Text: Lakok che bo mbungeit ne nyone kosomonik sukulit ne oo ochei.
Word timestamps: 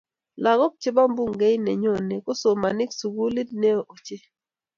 Lakok 0.43 0.73
che 0.81 0.89
bo 0.95 1.03
mbungeit 1.11 1.59
ne 1.63 1.71
nyone 1.81 2.15
kosomonik 2.25 2.91
sukulit 2.99 3.49
ne 3.61 3.69
oo 3.77 3.87
ochei. 3.93 4.23